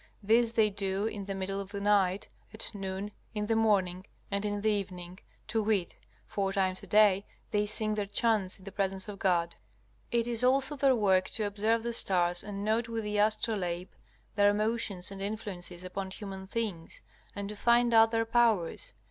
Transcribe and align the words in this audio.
This 0.23 0.51
they 0.53 0.71
do 0.71 1.05
in 1.05 1.25
the 1.25 1.35
middle 1.35 1.59
of 1.59 1.69
the 1.69 1.79
night, 1.79 2.27
at 2.55 2.73
noon, 2.73 3.11
in 3.35 3.45
the 3.45 3.55
morning 3.55 4.07
and 4.31 4.43
in 4.45 4.61
the 4.61 4.71
evening, 4.71 5.19
to 5.49 5.61
wit, 5.61 5.95
four 6.25 6.51
times 6.51 6.81
a 6.81 6.87
day 6.87 7.23
they 7.51 7.67
sing 7.67 7.93
their 7.93 8.07
chants 8.07 8.57
in 8.57 8.65
the 8.65 8.71
presence 8.71 9.07
of 9.07 9.19
God. 9.19 9.57
It 10.11 10.25
is 10.25 10.43
also 10.43 10.75
their 10.75 10.95
work 10.95 11.29
to 11.35 11.43
observe 11.45 11.83
the 11.83 11.93
stars 11.93 12.43
and 12.43 12.57
to 12.65 12.71
note 12.71 12.87
with 12.89 13.03
the 13.03 13.19
astrolabe 13.19 13.89
their 14.35 14.55
motions 14.55 15.11
and 15.11 15.21
influences 15.21 15.83
upon 15.83 16.09
human 16.09 16.47
things, 16.47 17.03
and 17.35 17.47
to 17.49 17.55
find 17.55 17.93
out 17.93 18.09
their 18.09 18.25
powers. 18.25 18.95